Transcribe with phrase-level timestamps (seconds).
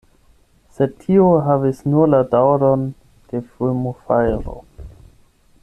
[0.77, 2.87] Sed tio havis nur la daŭron
[3.35, 4.57] de fulmofajro.